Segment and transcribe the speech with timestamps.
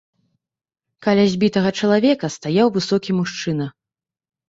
[1.09, 3.73] Каля збітага чалавека стаяў высокі мужчына.